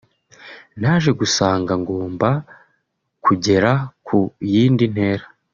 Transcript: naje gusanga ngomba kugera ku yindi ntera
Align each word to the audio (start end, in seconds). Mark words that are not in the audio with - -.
naje 0.79 1.09
gusanga 1.19 1.73
ngomba 1.81 2.29
kugera 3.25 3.71
ku 4.05 4.19
yindi 4.51 4.85
ntera 4.95 5.25